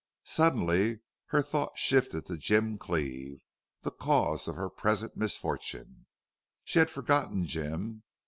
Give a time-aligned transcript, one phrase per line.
[0.25, 3.39] Suddenly her thought shifted to Jim Cleve,
[3.83, 6.07] the cause of her present misfortune.
[6.63, 8.01] She had forgotten Jim.